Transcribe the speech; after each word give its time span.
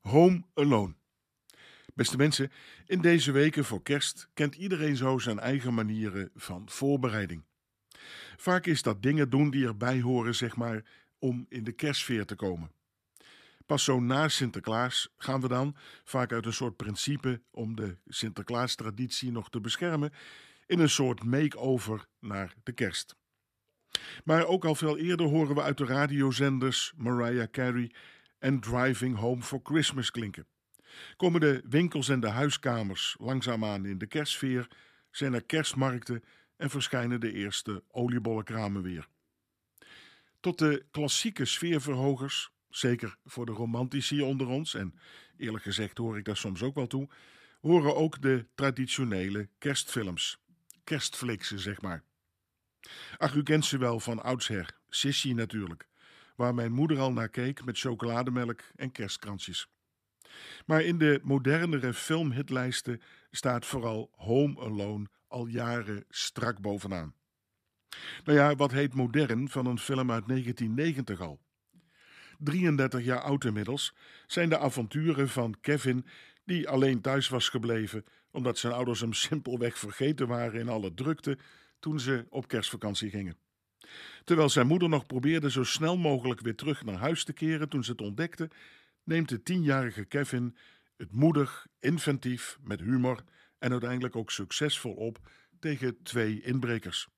Home 0.00 0.42
Alone. 0.54 0.94
Beste 1.94 2.16
mensen, 2.16 2.50
in 2.86 3.00
deze 3.00 3.32
weken 3.32 3.64
voor 3.64 3.82
kerst 3.82 4.28
kent 4.34 4.54
iedereen 4.54 4.96
zo 4.96 5.18
zijn 5.18 5.38
eigen 5.38 5.74
manieren 5.74 6.30
van 6.34 6.68
voorbereiding. 6.68 7.44
Vaak 8.36 8.66
is 8.66 8.82
dat 8.82 9.02
dingen 9.02 9.30
doen 9.30 9.50
die 9.50 9.66
erbij 9.66 10.00
horen, 10.00 10.34
zeg 10.34 10.56
maar, 10.56 10.84
om 11.18 11.46
in 11.48 11.64
de 11.64 11.72
kerstsfeer 11.72 12.26
te 12.26 12.34
komen. 12.34 12.72
Pas 13.66 13.84
zo 13.84 14.00
na 14.00 14.28
Sinterklaas 14.28 15.12
gaan 15.16 15.40
we 15.40 15.48
dan, 15.48 15.76
vaak 16.04 16.32
uit 16.32 16.46
een 16.46 16.52
soort 16.52 16.76
principe 16.76 17.42
om 17.50 17.76
de 17.76 17.96
Sinterklaas-traditie 18.06 19.32
nog 19.32 19.50
te 19.50 19.60
beschermen, 19.60 20.12
in 20.66 20.78
een 20.78 20.90
soort 20.90 21.24
make-over 21.24 22.06
naar 22.18 22.54
de 22.62 22.72
kerst. 22.72 23.16
Maar 24.24 24.46
ook 24.46 24.64
al 24.64 24.74
veel 24.74 24.98
eerder 24.98 25.26
horen 25.26 25.54
we 25.54 25.62
uit 25.62 25.78
de 25.78 25.84
radiozenders 25.84 26.92
Mariah 26.96 27.50
Carey 27.50 27.90
en 28.40 28.60
Driving 28.60 29.16
Home 29.16 29.42
for 29.42 29.60
Christmas 29.62 30.10
klinken. 30.10 30.46
Komen 31.16 31.40
de 31.40 31.62
winkels 31.68 32.08
en 32.08 32.20
de 32.20 32.28
huiskamers 32.28 33.16
langzaamaan 33.18 33.86
in 33.86 33.98
de 33.98 34.06
kerstsfeer, 34.06 34.68
zijn 35.10 35.34
er 35.34 35.44
kerstmarkten 35.44 36.24
en 36.56 36.70
verschijnen 36.70 37.20
de 37.20 37.32
eerste 37.32 37.84
oliebollenkramen 37.88 38.82
weer. 38.82 39.08
Tot 40.40 40.58
de 40.58 40.84
klassieke 40.90 41.44
sfeerverhogers, 41.44 42.50
zeker 42.68 43.16
voor 43.24 43.46
de 43.46 43.52
romantici 43.52 44.22
onder 44.22 44.46
ons, 44.46 44.74
en 44.74 44.94
eerlijk 45.36 45.64
gezegd 45.64 45.98
hoor 45.98 46.18
ik 46.18 46.24
daar 46.24 46.36
soms 46.36 46.62
ook 46.62 46.74
wel 46.74 46.86
toe, 46.86 47.08
horen 47.60 47.96
ook 47.96 48.22
de 48.22 48.46
traditionele 48.54 49.48
kerstfilms. 49.58 50.38
Kerstflixen, 50.84 51.58
zeg 51.58 51.80
maar. 51.80 52.02
Ach, 53.16 53.34
u 53.34 53.42
kent 53.42 53.64
ze 53.64 53.78
wel 53.78 54.00
van 54.00 54.22
oudsher, 54.22 54.78
Sissy 54.88 55.32
natuurlijk, 55.32 55.88
waar 56.40 56.54
mijn 56.54 56.72
moeder 56.72 56.98
al 56.98 57.12
naar 57.12 57.28
keek 57.28 57.64
met 57.64 57.78
chocolademelk 57.78 58.60
en 58.76 58.92
kerstkransjes. 58.92 59.68
Maar 60.66 60.82
in 60.82 60.98
de 60.98 61.20
modernere 61.22 61.94
filmhitlijsten 61.94 63.00
staat 63.30 63.66
vooral 63.66 64.10
Home 64.16 64.60
Alone 64.60 65.06
al 65.28 65.46
jaren 65.46 66.04
strak 66.08 66.60
bovenaan. 66.60 67.14
Nou 68.24 68.38
ja, 68.38 68.54
wat 68.54 68.72
heet 68.72 68.94
modern 68.94 69.48
van 69.48 69.66
een 69.66 69.78
film 69.78 70.10
uit 70.10 70.28
1990 70.28 71.20
al? 71.20 71.40
33 72.38 73.04
jaar 73.04 73.20
oud 73.20 73.44
inmiddels 73.44 73.94
zijn 74.26 74.48
de 74.48 74.58
avonturen 74.58 75.28
van 75.28 75.56
Kevin, 75.60 76.06
die 76.44 76.68
alleen 76.68 77.00
thuis 77.00 77.28
was 77.28 77.48
gebleven 77.48 78.04
omdat 78.30 78.58
zijn 78.58 78.72
ouders 78.72 79.00
hem 79.00 79.12
simpelweg 79.28 79.78
vergeten 79.78 80.26
waren 80.26 80.60
in 80.60 80.68
alle 80.68 80.94
drukte 80.94 81.38
toen 81.78 82.00
ze 82.00 82.26
op 82.28 82.48
kerstvakantie 82.48 83.10
gingen. 83.10 83.36
Terwijl 84.24 84.48
zijn 84.48 84.66
moeder 84.66 84.88
nog 84.88 85.06
probeerde 85.06 85.50
zo 85.50 85.64
snel 85.64 85.96
mogelijk 85.96 86.40
weer 86.40 86.54
terug 86.54 86.84
naar 86.84 86.98
huis 86.98 87.24
te 87.24 87.32
keren 87.32 87.68
toen 87.68 87.84
ze 87.84 87.90
het 87.90 88.00
ontdekte, 88.00 88.50
neemt 89.04 89.28
de 89.28 89.42
tienjarige 89.42 90.04
Kevin 90.04 90.56
het 90.96 91.12
moedig, 91.12 91.66
inventief, 91.80 92.58
met 92.62 92.80
humor 92.80 93.24
en 93.58 93.70
uiteindelijk 93.70 94.16
ook 94.16 94.30
succesvol 94.30 94.92
op 94.92 95.18
tegen 95.58 96.02
twee 96.02 96.42
inbrekers. 96.42 97.08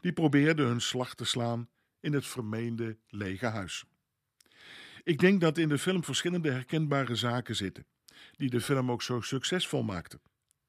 Die 0.00 0.12
probeerden 0.12 0.66
hun 0.66 0.80
slag 0.80 1.14
te 1.14 1.24
slaan 1.24 1.68
in 2.00 2.12
het 2.12 2.26
vermeende 2.26 2.98
lege 3.08 3.46
huis. 3.46 3.84
Ik 5.02 5.18
denk 5.18 5.40
dat 5.40 5.58
in 5.58 5.68
de 5.68 5.78
film 5.78 6.04
verschillende 6.04 6.50
herkenbare 6.50 7.14
zaken 7.14 7.56
zitten, 7.56 7.86
die 8.36 8.50
de 8.50 8.60
film 8.60 8.90
ook 8.90 9.02
zo 9.02 9.20
succesvol 9.20 9.82
maakten. 9.82 10.20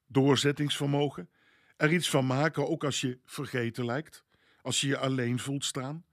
Doorzettingsvermogen, 0.06 1.30
er 1.76 1.92
iets 1.92 2.10
van 2.10 2.26
maken 2.26 2.68
ook 2.68 2.84
als 2.84 3.00
je 3.00 3.18
vergeten 3.24 3.84
lijkt, 3.84 4.24
als 4.62 4.80
je 4.80 4.86
je 4.86 4.98
alleen 4.98 5.38
voelt 5.38 5.64
staan, 5.64 6.04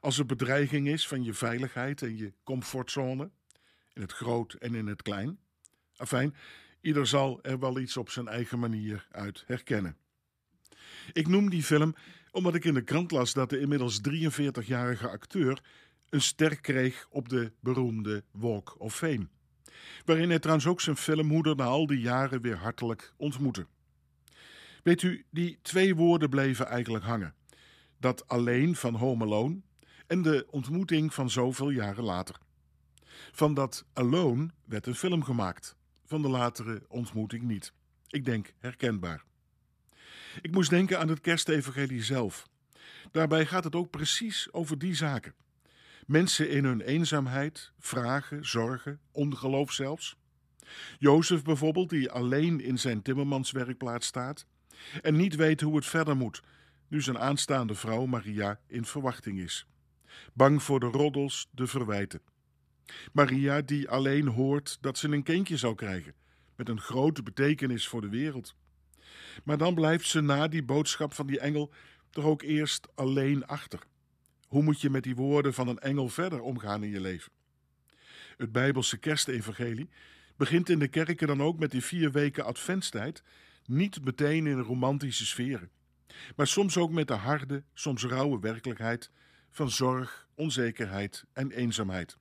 als 0.00 0.18
er 0.18 0.26
bedreiging 0.26 0.88
is 0.88 1.08
van 1.08 1.24
je 1.24 1.34
veiligheid 1.34 2.02
en 2.02 2.16
je 2.16 2.32
comfortzone, 2.44 3.30
in 3.92 4.02
het 4.02 4.12
groot 4.12 4.52
en 4.52 4.74
in 4.74 4.86
het 4.86 5.02
klein. 5.02 5.38
Afijn, 5.96 6.34
ieder 6.80 7.06
zal 7.06 7.38
er 7.42 7.58
wel 7.58 7.78
iets 7.78 7.96
op 7.96 8.10
zijn 8.10 8.28
eigen 8.28 8.58
manier 8.58 9.06
uit 9.10 9.44
herkennen. 9.46 9.96
Ik 11.12 11.28
noem 11.28 11.50
die 11.50 11.62
film 11.62 11.94
omdat 12.30 12.54
ik 12.54 12.64
in 12.64 12.74
de 12.74 12.82
krant 12.82 13.10
las 13.10 13.32
dat 13.32 13.50
de 13.50 13.60
inmiddels 13.60 14.00
43-jarige 14.00 15.08
acteur 15.08 15.62
een 16.08 16.20
ster 16.20 16.60
kreeg 16.60 17.06
op 17.10 17.28
de 17.28 17.52
beroemde 17.60 18.24
Walk 18.30 18.74
of 18.78 18.96
Fame. 18.96 19.28
Waarin 20.04 20.28
hij 20.28 20.38
trouwens 20.38 20.66
ook 20.66 20.80
zijn 20.80 20.96
filmmoeder 20.96 21.56
na 21.56 21.64
al 21.64 21.86
die 21.86 22.00
jaren 22.00 22.40
weer 22.40 22.56
hartelijk 22.56 23.12
ontmoette. 23.16 23.66
Weet 24.82 25.02
u, 25.02 25.24
die 25.30 25.58
twee 25.62 25.94
woorden 25.94 26.30
bleven 26.30 26.66
eigenlijk 26.66 27.04
hangen. 27.04 27.34
Dat 28.00 28.28
alleen 28.28 28.76
van 28.76 28.94
Home 28.94 29.24
Alone 29.24 29.60
en 30.06 30.22
de 30.22 30.46
ontmoeting 30.50 31.14
van 31.14 31.30
zoveel 31.30 31.70
jaren 31.70 32.04
later. 32.04 32.36
Van 33.32 33.54
dat 33.54 33.84
Alone 33.92 34.50
werd 34.64 34.86
een 34.86 34.94
film 34.94 35.24
gemaakt, 35.24 35.76
van 36.04 36.22
de 36.22 36.28
latere 36.28 36.82
ontmoeting 36.88 37.42
niet. 37.42 37.72
Ik 38.06 38.24
denk 38.24 38.52
herkenbaar. 38.58 39.24
Ik 40.40 40.50
moest 40.50 40.70
denken 40.70 40.98
aan 40.98 41.08
het 41.08 41.20
kerstevangelie 41.20 42.02
zelf. 42.02 42.48
Daarbij 43.10 43.46
gaat 43.46 43.64
het 43.64 43.74
ook 43.74 43.90
precies 43.90 44.52
over 44.52 44.78
die 44.78 44.94
zaken. 44.94 45.34
Mensen 46.06 46.50
in 46.50 46.64
hun 46.64 46.80
eenzaamheid, 46.80 47.72
vragen, 47.78 48.46
zorgen, 48.46 49.00
ongeloof 49.12 49.72
zelfs. 49.72 50.16
Jozef 50.98 51.42
bijvoorbeeld, 51.42 51.90
die 51.90 52.10
alleen 52.10 52.60
in 52.60 52.78
zijn 52.78 53.02
timmermanswerkplaats 53.02 54.06
staat 54.06 54.46
en 55.02 55.16
niet 55.16 55.36
weet 55.36 55.60
hoe 55.60 55.76
het 55.76 55.86
verder 55.86 56.16
moet, 56.16 56.42
nu 56.90 57.02
zijn 57.02 57.18
aanstaande 57.18 57.74
vrouw 57.74 58.06
Maria 58.06 58.60
in 58.66 58.84
verwachting 58.84 59.38
is. 59.38 59.66
Bang 60.32 60.62
voor 60.62 60.80
de 60.80 60.86
roddels, 60.86 61.48
de 61.50 61.66
verwijten. 61.66 62.20
Maria 63.12 63.60
die 63.60 63.88
alleen 63.88 64.26
hoort 64.26 64.78
dat 64.80 64.98
ze 64.98 65.08
een 65.08 65.22
kindje 65.22 65.56
zou 65.56 65.74
krijgen, 65.74 66.14
met 66.56 66.68
een 66.68 66.80
grote 66.80 67.22
betekenis 67.22 67.88
voor 67.88 68.00
de 68.00 68.08
wereld. 68.08 68.54
Maar 69.44 69.58
dan 69.58 69.74
blijft 69.74 70.06
ze 70.06 70.20
na 70.20 70.48
die 70.48 70.62
boodschap 70.62 71.12
van 71.12 71.26
die 71.26 71.40
engel 71.40 71.72
toch 72.10 72.24
ook 72.24 72.42
eerst 72.42 72.88
alleen 72.94 73.46
achter. 73.46 73.80
Hoe 74.46 74.62
moet 74.62 74.80
je 74.80 74.90
met 74.90 75.02
die 75.02 75.14
woorden 75.14 75.54
van 75.54 75.68
een 75.68 75.78
engel 75.78 76.08
verder 76.08 76.40
omgaan 76.40 76.82
in 76.82 76.90
je 76.90 77.00
leven? 77.00 77.32
Het 78.36 78.52
Bijbelse 78.52 78.96
kerstevangelie 78.96 79.90
begint 80.36 80.68
in 80.68 80.78
de 80.78 80.88
kerken 80.88 81.26
dan 81.26 81.42
ook 81.42 81.58
met 81.58 81.70
die 81.70 81.84
vier 81.84 82.12
weken 82.12 82.44
adventstijd, 82.44 83.22
niet 83.64 84.04
meteen 84.04 84.46
in 84.46 84.58
romantische 84.58 85.26
sferen, 85.26 85.70
maar 86.36 86.46
soms 86.46 86.76
ook 86.76 86.90
met 86.90 87.08
de 87.08 87.14
harde, 87.14 87.62
soms 87.74 88.04
rauwe 88.04 88.40
werkelijkheid 88.40 89.10
van 89.50 89.70
zorg, 89.70 90.28
onzekerheid 90.34 91.24
en 91.32 91.50
eenzaamheid. 91.50 92.18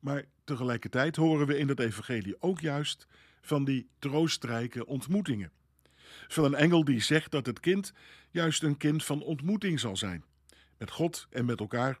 Maar 0.00 0.24
tegelijkertijd 0.44 1.16
horen 1.16 1.46
we 1.46 1.58
in 1.58 1.68
het 1.68 1.80
evangelie 1.80 2.36
ook 2.42 2.60
juist 2.60 3.06
van 3.40 3.64
die 3.64 3.88
troostrijke 3.98 4.86
ontmoetingen. 4.86 5.52
Van 6.28 6.44
een 6.44 6.54
engel 6.54 6.84
die 6.84 7.00
zegt 7.00 7.30
dat 7.30 7.46
het 7.46 7.60
kind 7.60 7.92
juist 8.30 8.62
een 8.62 8.76
kind 8.76 9.04
van 9.04 9.22
ontmoeting 9.22 9.80
zal 9.80 9.96
zijn, 9.96 10.24
met 10.78 10.90
God 10.90 11.26
en 11.30 11.44
met 11.44 11.60
elkaar. 11.60 11.98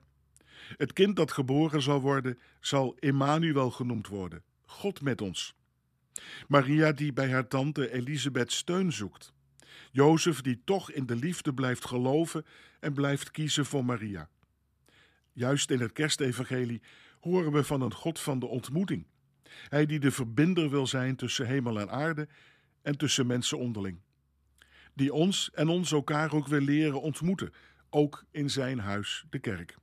Het 0.76 0.92
kind 0.92 1.16
dat 1.16 1.32
geboren 1.32 1.82
zal 1.82 2.00
worden, 2.00 2.38
zal 2.60 2.96
Emmanuel 2.98 3.70
genoemd 3.70 4.08
worden, 4.08 4.42
God 4.64 5.00
met 5.00 5.20
ons. 5.20 5.54
Maria 6.48 6.92
die 6.92 7.12
bij 7.12 7.30
haar 7.30 7.48
tante 7.48 7.92
Elisabeth 7.92 8.52
steun 8.52 8.92
zoekt. 8.92 9.32
Jozef 9.94 10.40
die 10.40 10.60
toch 10.64 10.90
in 10.90 11.06
de 11.06 11.16
liefde 11.16 11.54
blijft 11.54 11.84
geloven 11.84 12.46
en 12.80 12.92
blijft 12.92 13.30
kiezen 13.30 13.66
voor 13.66 13.84
Maria. 13.84 14.28
Juist 15.32 15.70
in 15.70 15.80
het 15.80 15.92
kerstevangelie 15.92 16.82
horen 17.20 17.52
we 17.52 17.64
van 17.64 17.80
een 17.80 17.94
God 17.94 18.20
van 18.20 18.38
de 18.38 18.46
ontmoeting. 18.46 19.06
Hij 19.68 19.86
die 19.86 19.98
de 19.98 20.10
verbinder 20.10 20.70
wil 20.70 20.86
zijn 20.86 21.16
tussen 21.16 21.46
hemel 21.46 21.80
en 21.80 21.90
aarde 21.90 22.28
en 22.82 22.96
tussen 22.96 23.26
mensen 23.26 23.58
onderling. 23.58 23.98
Die 24.94 25.12
ons 25.12 25.50
en 25.54 25.68
ons 25.68 25.92
elkaar 25.92 26.32
ook 26.32 26.46
wil 26.46 26.60
leren 26.60 27.00
ontmoeten, 27.00 27.52
ook 27.90 28.24
in 28.30 28.50
zijn 28.50 28.78
huis, 28.78 29.24
de 29.30 29.38
kerk. 29.38 29.76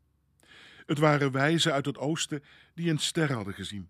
Het 0.85 0.97
waren 0.97 1.31
wijzen 1.31 1.73
uit 1.73 1.85
het 1.85 1.97
oosten 1.97 2.43
die 2.73 2.89
een 2.89 2.97
ster 2.97 3.33
hadden 3.33 3.53
gezien. 3.53 3.89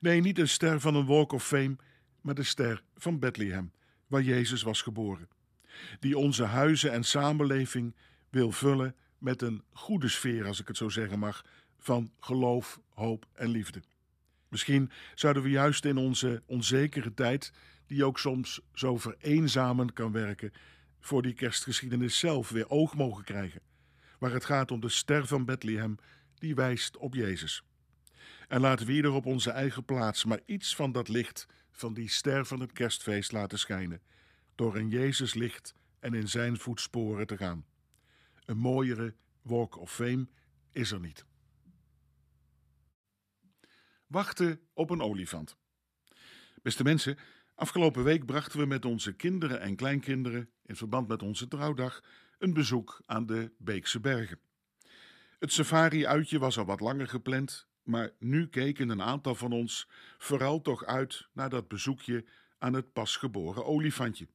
Nee, 0.00 0.20
niet 0.20 0.38
een 0.38 0.48
ster 0.48 0.80
van 0.80 0.94
een 0.94 1.06
walk 1.06 1.32
of 1.32 1.46
fame, 1.46 1.76
maar 2.20 2.34
de 2.34 2.42
ster 2.42 2.82
van 2.96 3.18
Bethlehem, 3.18 3.72
waar 4.06 4.22
Jezus 4.22 4.62
was 4.62 4.82
geboren. 4.82 5.28
Die 6.00 6.18
onze 6.18 6.44
huizen 6.44 6.92
en 6.92 7.04
samenleving 7.04 7.94
wil 8.30 8.52
vullen 8.52 8.94
met 9.18 9.42
een 9.42 9.62
goede 9.72 10.08
sfeer, 10.08 10.46
als 10.46 10.60
ik 10.60 10.68
het 10.68 10.76
zo 10.76 10.88
zeggen 10.88 11.18
mag, 11.18 11.44
van 11.78 12.12
geloof, 12.20 12.80
hoop 12.94 13.26
en 13.32 13.48
liefde. 13.48 13.82
Misschien 14.48 14.90
zouden 15.14 15.42
we 15.42 15.50
juist 15.50 15.84
in 15.84 15.96
onze 15.96 16.42
onzekere 16.46 17.14
tijd, 17.14 17.52
die 17.86 18.04
ook 18.04 18.18
soms 18.18 18.60
zo 18.72 18.96
vereenzamend 18.96 19.92
kan 19.92 20.12
werken, 20.12 20.52
voor 21.00 21.22
die 21.22 21.32
kerstgeschiedenis 21.32 22.18
zelf 22.18 22.48
weer 22.48 22.70
oog 22.70 22.94
mogen 22.94 23.24
krijgen, 23.24 23.60
waar 24.18 24.32
het 24.32 24.44
gaat 24.44 24.70
om 24.70 24.80
de 24.80 24.88
ster 24.88 25.26
van 25.26 25.44
Bethlehem 25.44 25.96
die 26.34 26.54
wijst 26.54 26.96
op 26.96 27.14
Jezus. 27.14 27.62
En 28.48 28.60
laten 28.60 28.86
we 28.86 28.92
ieder 28.92 29.12
op 29.12 29.26
onze 29.26 29.50
eigen 29.50 29.84
plaats 29.84 30.24
maar 30.24 30.40
iets 30.46 30.76
van 30.76 30.92
dat 30.92 31.08
licht 31.08 31.46
van 31.70 31.94
die 31.94 32.08
ster 32.08 32.46
van 32.46 32.60
het 32.60 32.72
kerstfeest 32.72 33.32
laten 33.32 33.58
schijnen, 33.58 34.00
door 34.58 34.78
in 34.78 34.88
Jezus 34.88 35.34
licht 35.34 35.74
en 35.98 36.14
in 36.14 36.28
zijn 36.28 36.58
voetsporen 36.58 37.26
te 37.26 37.36
gaan. 37.36 37.66
Een 38.44 38.56
mooiere 38.56 39.14
walk 39.42 39.78
of 39.78 39.94
fame 39.94 40.28
is 40.72 40.90
er 40.90 41.00
niet. 41.00 41.24
Wachten 44.06 44.60
op 44.72 44.90
een 44.90 45.00
olifant. 45.00 45.56
Beste 46.62 46.82
mensen, 46.82 47.18
afgelopen 47.54 48.04
week 48.04 48.26
brachten 48.26 48.58
we 48.58 48.66
met 48.66 48.84
onze 48.84 49.12
kinderen 49.12 49.60
en 49.60 49.76
kleinkinderen 49.76 50.50
in 50.62 50.76
verband 50.76 51.08
met 51.08 51.22
onze 51.22 51.48
trouwdag 51.48 52.00
een 52.38 52.52
bezoek 52.52 53.02
aan 53.06 53.26
de 53.26 53.52
Beekse 53.58 54.00
Bergen. 54.00 54.40
Het 55.38 55.52
safari-uitje 55.52 56.38
was 56.38 56.58
al 56.58 56.64
wat 56.64 56.80
langer 56.80 57.08
gepland, 57.08 57.68
maar 57.82 58.10
nu 58.18 58.48
keken 58.48 58.88
een 58.88 59.02
aantal 59.02 59.34
van 59.34 59.52
ons 59.52 59.88
vooral 60.18 60.60
toch 60.60 60.84
uit 60.84 61.28
naar 61.32 61.50
dat 61.50 61.68
bezoekje 61.68 62.24
aan 62.58 62.72
het 62.72 62.92
pasgeboren 62.92 63.64
olifantje. 63.64 64.28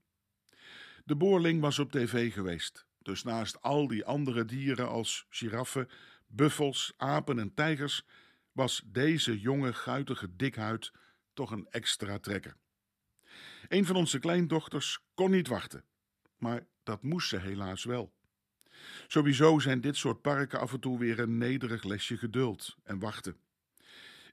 De 1.06 1.16
boorling 1.16 1.62
was 1.62 1.80
op 1.80 1.92
tv 1.92 2.34
geweest, 2.34 2.86
dus 3.00 3.24
naast 3.24 3.62
al 3.62 3.88
die 3.88 4.06
andere 4.06 4.46
dieren 4.46 4.90
als 4.90 5.26
giraffen, 5.30 5.90
buffels, 6.28 6.94
apen 6.98 7.40
en 7.40 7.54
tijgers, 7.54 8.06
was 8.52 8.84
deze 8.86 9.40
jonge, 9.40 9.74
guitige 9.74 10.36
dikhuid 10.36 10.92
toch 11.34 11.52
een 11.52 11.68
extra 11.70 12.20
trekker. 12.20 12.56
Een 13.68 13.86
van 13.86 13.96
onze 13.96 14.20
kleindochters 14.20 15.00
kon 15.14 15.32
niet 15.32 15.48
wachten, 15.48 15.84
maar 16.38 16.66
dat 16.84 17.04
moest 17.04 17.30
ze 17.30 17.40
helaas 17.40 17.84
wel. 17.84 18.14
Sowieso 19.08 19.60
zijn 19.60 19.82
dit 19.82 19.96
soort 19.96 20.22
parken 20.22 20.60
af 20.60 20.74
en 20.74 20.80
toe 20.80 21.00
weer 21.00 21.20
een 21.20 21.38
nederig 21.38 21.84
lesje 21.84 22.18
geduld 22.18 22.76
en 22.84 23.00
wachten. 23.00 23.38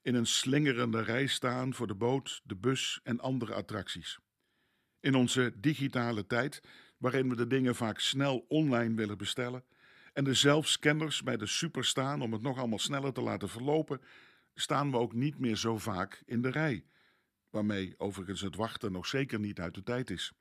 In 0.02 0.14
een 0.14 0.26
slingerende 0.26 1.02
rij 1.02 1.26
staan 1.26 1.74
voor 1.74 1.86
de 1.86 1.94
boot, 1.94 2.40
de 2.44 2.56
bus 2.56 3.00
en 3.02 3.20
andere 3.20 3.54
attracties. 3.54 4.18
In 5.00 5.14
onze 5.14 5.52
digitale 5.56 6.26
tijd, 6.26 6.62
waarin 6.96 7.28
we 7.28 7.36
de 7.36 7.46
dingen 7.46 7.74
vaak 7.74 7.98
snel 7.98 8.44
online 8.48 8.94
willen 8.94 9.18
bestellen 9.18 9.64
en 10.12 10.24
de 10.24 10.34
zelfscanners 10.34 11.22
bij 11.22 11.36
de 11.36 11.46
super 11.46 11.84
staan 11.84 12.22
om 12.22 12.32
het 12.32 12.42
nog 12.42 12.58
allemaal 12.58 12.78
sneller 12.78 13.12
te 13.12 13.20
laten 13.20 13.48
verlopen, 13.48 14.00
staan 14.54 14.90
we 14.90 14.96
ook 14.96 15.12
niet 15.12 15.38
meer 15.38 15.56
zo 15.56 15.78
vaak 15.78 16.22
in 16.26 16.42
de 16.42 16.50
rij, 16.50 16.84
waarmee 17.50 17.94
overigens 17.98 18.40
het 18.40 18.56
wachten 18.56 18.92
nog 18.92 19.06
zeker 19.06 19.40
niet 19.40 19.60
uit 19.60 19.74
de 19.74 19.82
tijd 19.82 20.10
is. 20.10 20.32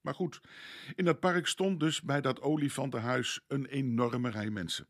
Maar 0.00 0.14
goed, 0.14 0.40
in 0.94 1.04
dat 1.04 1.20
park 1.20 1.46
stond 1.46 1.80
dus 1.80 2.02
bij 2.02 2.20
dat 2.20 2.40
olifantenhuis 2.40 3.40
een 3.46 3.66
enorme 3.66 4.30
rij 4.30 4.50
mensen. 4.50 4.88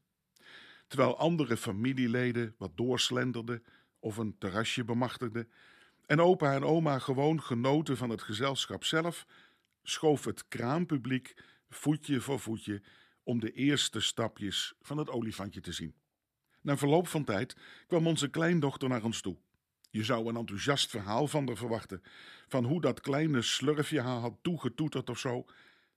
Terwijl 0.87 1.19
andere 1.19 1.57
familieleden 1.57 2.55
wat 2.59 2.77
doorslenderden 2.77 3.65
of 3.99 4.17
een 4.17 4.39
terrasje 4.39 4.85
bemachtigden 4.85 5.51
en 6.09 6.21
opa 6.21 6.55
en 6.55 6.65
oma 6.65 6.99
gewoon 6.99 7.43
genoten 7.43 7.97
van 7.97 8.11
het 8.11 8.23
gezelschap 8.23 8.85
zelf, 8.85 9.27
schoof 9.83 10.25
het 10.25 10.49
kraampubliek 10.49 11.35
voetje 11.69 12.21
voor 12.21 12.41
voetje 12.41 12.83
om 13.23 13.41
de 13.41 13.53
eerste 13.53 14.01
stapjes 14.01 14.75
van 14.81 14.99
het 14.99 15.11
olifantje 15.11 15.61
te 15.61 15.73
zien. 15.73 15.95
Na 16.61 16.77
verloop 16.77 17.09
van 17.09 17.25
tijd 17.25 17.57
kwam 17.87 18.07
onze 18.07 18.29
kleindochter 18.29 18.89
naar 18.89 19.05
ons 19.05 19.21
toe. 19.21 19.37
Je 19.91 20.05
zou 20.05 20.29
een 20.29 20.37
enthousiast 20.37 20.91
verhaal 20.91 21.27
van 21.29 21.47
haar 21.47 21.57
verwachten, 21.57 22.03
van 22.47 22.65
hoe 22.65 22.81
dat 22.81 23.01
kleine 23.01 23.43
slurfje 23.43 24.01
haar 24.01 24.21
had 24.21 24.39
toegetoeterd 24.43 25.11
of 25.11 25.19
zo. 25.19 25.45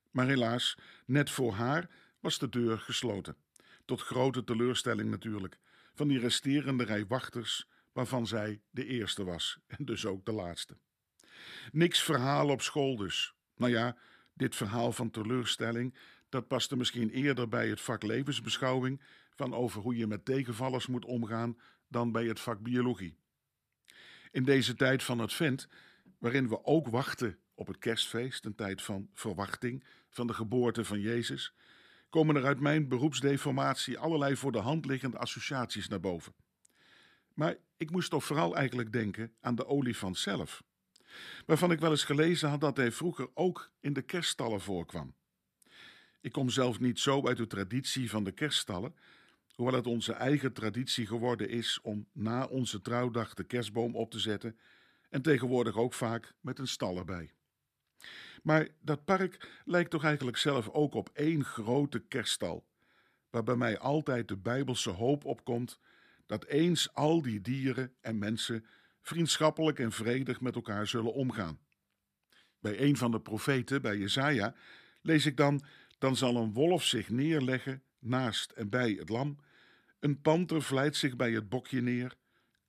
Maar 0.09 0.27
helaas, 0.27 0.77
net 1.05 1.29
voor 1.29 1.53
haar 1.53 1.89
was 2.19 2.39
de 2.39 2.49
deur 2.49 2.79
gesloten. 2.79 3.35
Tot 3.85 4.01
grote 4.01 4.43
teleurstelling 4.43 5.09
natuurlijk, 5.09 5.59
van 5.93 6.07
die 6.07 6.19
resterende 6.19 6.83
rij 6.83 7.05
wachters, 7.07 7.67
waarvan 7.91 8.27
zij 8.27 8.61
de 8.69 8.85
eerste 8.85 9.23
was 9.23 9.59
en 9.67 9.85
dus 9.85 10.05
ook 10.05 10.25
de 10.25 10.31
laatste. 10.31 10.77
Niks 11.71 12.03
verhaal 12.03 12.49
op 12.49 12.61
school 12.61 12.95
dus. 12.95 13.33
Nou 13.55 13.71
ja, 13.71 13.97
dit 14.33 14.55
verhaal 14.55 14.91
van 14.91 15.09
teleurstelling, 15.09 15.97
dat 16.29 16.47
paste 16.47 16.77
misschien 16.77 17.09
eerder 17.09 17.47
bij 17.47 17.69
het 17.69 17.81
vak 17.81 18.03
levensbeschouwing, 18.03 19.01
van 19.35 19.53
over 19.53 19.81
hoe 19.81 19.95
je 19.95 20.07
met 20.07 20.25
tegenvallers 20.25 20.87
moet 20.87 21.05
omgaan, 21.05 21.57
dan 21.87 22.11
bij 22.11 22.25
het 22.25 22.39
vak 22.39 22.59
biologie. 22.59 23.17
In 24.31 24.43
deze 24.43 24.75
tijd 24.75 25.03
van 25.03 25.19
Advent, 25.19 25.67
waarin 26.17 26.47
we 26.47 26.63
ook 26.65 26.87
wachten 26.87 27.37
op 27.53 27.67
het 27.67 27.77
kerstfeest, 27.77 28.45
een 28.45 28.55
tijd 28.55 28.81
van 28.81 29.09
verwachting 29.13 29.83
van 30.09 30.27
de 30.27 30.33
geboorte 30.33 30.85
van 30.85 30.99
Jezus, 30.99 31.53
komen 32.09 32.35
er 32.35 32.45
uit 32.45 32.59
mijn 32.59 32.87
beroepsdeformatie 32.87 33.97
allerlei 33.97 34.35
voor 34.35 34.51
de 34.51 34.59
hand 34.59 34.85
liggende 34.85 35.17
associaties 35.17 35.87
naar 35.87 35.99
boven. 35.99 36.33
Maar 37.33 37.55
ik 37.77 37.91
moest 37.91 38.09
toch 38.09 38.23
vooral 38.23 38.55
eigenlijk 38.55 38.91
denken 38.93 39.33
aan 39.39 39.55
de 39.55 39.65
olifant 39.65 40.17
zelf, 40.17 40.63
waarvan 41.45 41.71
ik 41.71 41.79
wel 41.79 41.91
eens 41.91 42.03
gelezen 42.03 42.49
had 42.49 42.61
dat 42.61 42.77
hij 42.77 42.91
vroeger 42.91 43.29
ook 43.33 43.71
in 43.79 43.93
de 43.93 44.01
kerststallen 44.01 44.61
voorkwam. 44.61 45.13
Ik 46.21 46.31
kom 46.31 46.49
zelf 46.49 46.79
niet 46.79 46.99
zo 46.99 47.27
uit 47.27 47.37
de 47.37 47.47
traditie 47.47 48.09
van 48.09 48.23
de 48.23 48.31
kerststallen, 48.31 48.95
hoewel 49.55 49.75
het 49.75 49.87
onze 49.87 50.13
eigen 50.13 50.53
traditie 50.53 51.07
geworden 51.07 51.49
is 51.49 51.79
om 51.81 52.07
na 52.11 52.45
onze 52.45 52.81
trouwdag 52.81 53.33
de 53.33 53.43
kerstboom 53.43 53.95
op 53.95 54.11
te 54.11 54.19
zetten 54.19 54.57
en 55.09 55.21
tegenwoordig 55.21 55.77
ook 55.77 55.93
vaak 55.93 56.33
met 56.41 56.59
een 56.59 56.67
stal 56.67 56.97
erbij. 56.97 57.31
Maar 58.43 58.67
dat 58.81 59.05
park 59.05 59.61
lijkt 59.65 59.89
toch 59.89 60.03
eigenlijk 60.03 60.37
zelf 60.37 60.69
ook 60.69 60.93
op 60.93 61.09
één 61.13 61.43
grote 61.45 61.99
kerststal, 61.99 62.65
waar 63.29 63.43
bij 63.43 63.55
mij 63.55 63.79
altijd 63.79 64.27
de 64.27 64.37
bijbelse 64.37 64.89
hoop 64.89 65.25
opkomt 65.25 65.79
dat 66.31 66.45
eens 66.45 66.93
al 66.93 67.21
die 67.21 67.41
dieren 67.41 67.93
en 68.01 68.17
mensen 68.17 68.65
vriendschappelijk 69.01 69.79
en 69.79 69.91
vredig 69.91 70.41
met 70.41 70.55
elkaar 70.55 70.87
zullen 70.87 71.13
omgaan. 71.13 71.59
Bij 72.59 72.81
een 72.81 72.97
van 72.97 73.11
de 73.11 73.21
profeten, 73.21 73.81
bij 73.81 73.97
Jesaja, 73.97 74.55
lees 75.01 75.25
ik 75.25 75.37
dan: 75.37 75.63
Dan 75.97 76.15
zal 76.15 76.35
een 76.35 76.53
wolf 76.53 76.83
zich 76.83 77.09
neerleggen 77.09 77.83
naast 77.99 78.51
en 78.51 78.69
bij 78.69 78.91
het 78.91 79.09
lam, 79.09 79.37
een 79.99 80.21
panter 80.21 80.61
vlijt 80.61 80.95
zich 80.95 81.15
bij 81.15 81.31
het 81.31 81.49
bokje 81.49 81.81
neer, 81.81 82.15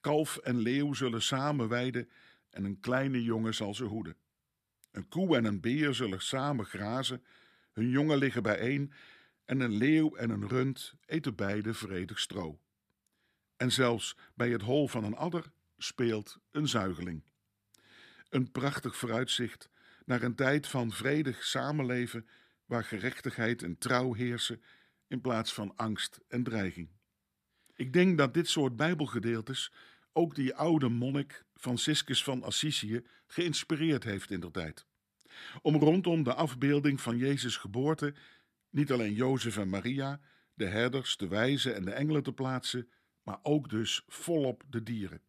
kalf 0.01 0.37
en 0.37 0.57
leeuw 0.57 0.93
zullen 0.93 1.23
samen 1.23 1.69
weiden 1.69 2.09
en 2.51 2.65
een 2.65 2.81
kleine 2.81 3.23
jongen 3.23 3.55
zal 3.55 3.75
ze 3.75 3.85
hoeden. 3.85 4.17
Een 4.91 5.09
koe 5.09 5.37
en 5.37 5.45
een 5.45 5.61
beer 5.61 5.95
zullen 5.95 6.23
samen 6.23 6.67
grazen, 6.67 7.25
hun 7.73 7.89
jongen 7.89 8.19
liggen 8.19 8.43
bijeen 8.43 8.93
en 9.45 9.61
een 9.61 9.73
leeuw 9.73 10.17
en 10.17 10.31
een 10.31 10.49
rund 10.49 10.95
eten 11.07 11.35
beide 11.35 11.75
vredig 11.75 12.19
stro. 12.19 12.61
En 13.63 13.73
zelfs 13.73 14.17
bij 14.35 14.51
het 14.51 14.63
hol 14.63 14.89
van 14.89 15.05
een 15.05 15.17
adder 15.17 15.53
speelt 15.77 16.39
een 16.51 16.69
zuigeling. 16.69 17.23
Een 18.29 18.51
prachtig 18.51 18.97
vooruitzicht 18.97 19.71
naar 20.05 20.23
een 20.23 20.35
tijd 20.35 20.67
van 20.67 20.93
vredig 20.93 21.45
samenleven 21.45 22.29
waar 22.67 22.85
gerechtigheid 22.85 23.63
en 23.63 23.79
trouw 23.79 24.15
heersen 24.15 24.63
in 25.07 25.21
plaats 25.21 25.53
van 25.53 25.77
angst 25.77 26.21
en 26.29 26.43
dreiging. 26.43 26.89
Ik 27.75 27.93
denk 27.93 28.19
dat 28.19 28.35
dit 28.35 28.49
soort 28.49 28.77
Bijbelgedeeltes 28.77 29.73
ook 30.13 30.35
die 30.35 30.55
oude 30.55 30.89
monnik 30.89 31.45
Franciscus 31.55 32.25
van 32.25 32.43
Assisië 32.43 33.07
geïnspireerd 33.27 34.05
heeft 34.05 34.31
in 34.31 34.41
de 34.41 34.51
tijd. 34.51 34.87
Om 35.61 35.77
rondom 35.77 36.23
de 36.23 36.35
afbeelding 36.35 37.01
van 37.01 37.17
Jezus' 37.17 37.57
geboorte 37.57 38.15
niet 38.71 38.93
alleen 38.93 39.15
Jozef 39.15 39.57
en 39.57 39.69
Maria, 39.69 40.21
de 40.55 40.67
herders, 40.67 41.17
de 41.17 41.29
wijzen 41.29 41.75
en 41.75 41.85
de 41.85 41.93
engelen 41.93 42.23
te 42.23 42.33
plaatsen, 42.33 42.89
maar 43.23 43.39
ook 43.43 43.69
dus 43.69 44.03
volop 44.07 44.63
de 44.69 44.83
dieren. 44.83 45.23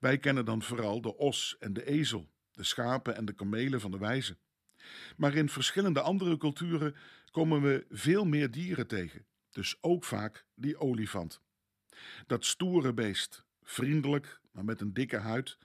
Wij 0.00 0.18
kennen 0.18 0.44
dan 0.44 0.62
vooral 0.62 1.00
de 1.00 1.16
os 1.16 1.56
en 1.58 1.72
de 1.72 1.86
ezel, 1.86 2.30
de 2.52 2.64
schapen 2.64 3.16
en 3.16 3.24
de 3.24 3.32
kamelen 3.32 3.80
van 3.80 3.90
de 3.90 3.98
wijzen. 3.98 4.38
Maar 5.16 5.34
in 5.34 5.48
verschillende 5.48 6.00
andere 6.00 6.36
culturen 6.36 6.96
komen 7.30 7.62
we 7.62 7.86
veel 7.90 8.24
meer 8.24 8.50
dieren 8.50 8.86
tegen, 8.86 9.26
dus 9.50 9.76
ook 9.80 10.04
vaak 10.04 10.46
die 10.54 10.78
olifant. 10.78 11.40
Dat 12.26 12.44
stoere 12.44 12.92
beest, 12.92 13.44
vriendelijk, 13.62 14.40
maar 14.50 14.64
met 14.64 14.80
een 14.80 14.92
dikke 14.92 15.16
huid, 15.16 15.58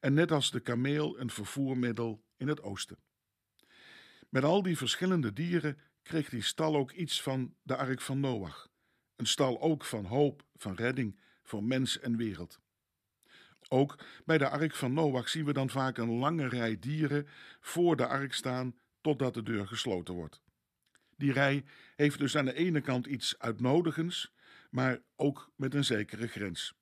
en 0.00 0.14
net 0.14 0.32
als 0.32 0.50
de 0.50 0.60
kameel 0.60 1.20
een 1.20 1.30
vervoermiddel 1.30 2.24
in 2.36 2.48
het 2.48 2.62
oosten. 2.62 2.98
Met 4.28 4.44
al 4.44 4.62
die 4.62 4.76
verschillende 4.76 5.32
dieren 5.32 5.78
kreeg 6.02 6.28
die 6.28 6.42
stal 6.42 6.76
ook 6.76 6.92
iets 6.92 7.22
van 7.22 7.54
de 7.62 7.76
ark 7.76 8.00
van 8.00 8.20
Noach. 8.20 8.68
Een 9.18 9.26
stal 9.26 9.60
ook 9.60 9.84
van 9.84 10.04
hoop, 10.04 10.44
van 10.56 10.74
redding 10.74 11.20
voor 11.42 11.64
mens 11.64 11.98
en 11.98 12.16
wereld. 12.16 12.60
Ook 13.68 13.98
bij 14.24 14.38
de 14.38 14.48
ark 14.48 14.74
van 14.74 14.92
Noach 14.92 15.28
zien 15.28 15.44
we 15.44 15.52
dan 15.52 15.70
vaak 15.70 15.98
een 15.98 16.10
lange 16.10 16.48
rij 16.48 16.78
dieren 16.78 17.28
voor 17.60 17.96
de 17.96 18.06
ark 18.06 18.32
staan 18.32 18.78
totdat 19.00 19.34
de 19.34 19.42
deur 19.42 19.66
gesloten 19.66 20.14
wordt. 20.14 20.40
Die 21.16 21.32
rij 21.32 21.64
heeft 21.96 22.18
dus 22.18 22.36
aan 22.36 22.44
de 22.44 22.54
ene 22.54 22.80
kant 22.80 23.06
iets 23.06 23.38
uitnodigends, 23.38 24.34
maar 24.70 25.00
ook 25.16 25.52
met 25.56 25.74
een 25.74 25.84
zekere 25.84 26.26
grens. 26.26 26.74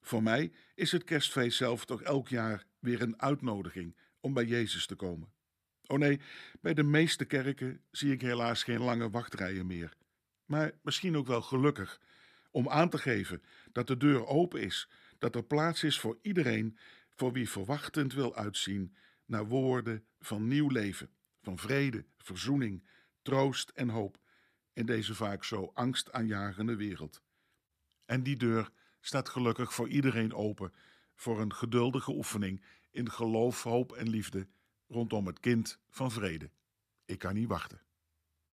Voor 0.00 0.22
mij 0.22 0.52
is 0.74 0.92
het 0.92 1.04
kerstfeest 1.04 1.56
zelf 1.56 1.84
toch 1.84 2.02
elk 2.02 2.28
jaar 2.28 2.66
weer 2.78 3.02
een 3.02 3.20
uitnodiging 3.20 3.96
om 4.20 4.32
bij 4.32 4.44
Jezus 4.44 4.86
te 4.86 4.94
komen. 4.94 5.32
Oh 5.86 5.98
nee, 5.98 6.20
bij 6.60 6.74
de 6.74 6.82
meeste 6.82 7.24
kerken 7.24 7.84
zie 7.90 8.12
ik 8.12 8.20
helaas 8.20 8.62
geen 8.62 8.80
lange 8.80 9.10
wachtrijen 9.10 9.66
meer. 9.66 9.96
Maar 10.46 10.72
misschien 10.82 11.16
ook 11.16 11.26
wel 11.26 11.42
gelukkig, 11.42 12.00
om 12.50 12.68
aan 12.68 12.90
te 12.90 12.98
geven 12.98 13.42
dat 13.72 13.86
de 13.86 13.96
deur 13.96 14.26
open 14.26 14.60
is, 14.60 14.88
dat 15.18 15.34
er 15.34 15.44
plaats 15.44 15.84
is 15.84 16.00
voor 16.00 16.18
iedereen 16.22 16.78
voor 17.14 17.32
wie 17.32 17.50
verwachtend 17.50 18.12
wil 18.12 18.36
uitzien 18.36 18.96
naar 19.24 19.46
woorden 19.46 20.04
van 20.20 20.48
nieuw 20.48 20.68
leven, 20.68 21.10
van 21.42 21.58
vrede, 21.58 22.04
verzoening, 22.18 22.86
troost 23.22 23.68
en 23.68 23.88
hoop 23.88 24.18
in 24.72 24.86
deze 24.86 25.14
vaak 25.14 25.44
zo 25.44 25.70
angstaanjagende 25.74 26.76
wereld. 26.76 27.22
En 28.04 28.22
die 28.22 28.36
deur 28.36 28.70
staat 29.00 29.28
gelukkig 29.28 29.74
voor 29.74 29.88
iedereen 29.88 30.34
open 30.34 30.72
voor 31.14 31.40
een 31.40 31.54
geduldige 31.54 32.12
oefening 32.12 32.64
in 32.90 33.10
geloof, 33.10 33.62
hoop 33.62 33.92
en 33.92 34.08
liefde 34.08 34.46
rondom 34.88 35.26
het 35.26 35.40
kind 35.40 35.78
van 35.90 36.10
vrede. 36.10 36.50
Ik 37.04 37.18
kan 37.18 37.34
niet 37.34 37.48
wachten. 37.48 37.85